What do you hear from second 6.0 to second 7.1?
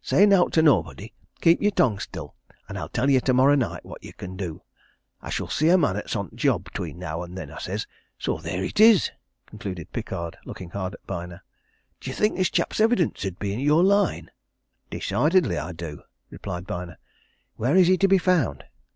on that job 'tween